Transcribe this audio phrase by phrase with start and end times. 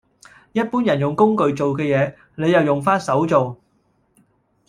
[0.53, 3.59] 一般人用工具做嘅嘢，你又用返手做